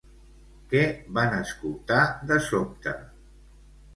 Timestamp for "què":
0.71-0.79